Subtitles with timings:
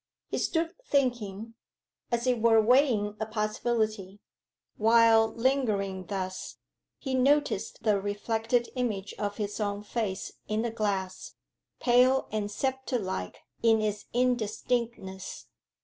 [0.29, 1.53] He stood thinking,
[2.11, 4.19] as it were weighing a possibility.
[4.77, 6.57] While lingering thus,
[6.97, 11.35] he noticed the reflected image of his own face in the glass
[11.79, 15.45] pale and spectre like in its indistinctness.